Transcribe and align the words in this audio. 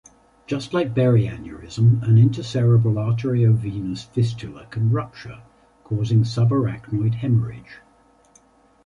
Just 0.47 0.73
like 0.73 0.95
berry 0.95 1.27
aneurysm, 1.27 2.01
an 2.01 2.15
intracerebral 2.15 2.95
arteriovenous 2.97 4.03
fistula 4.03 4.65
can 4.71 4.89
rupture 4.89 5.43
causing 5.83 6.23
subarachnoid 6.23 7.13
hemorrhage. 7.13 7.81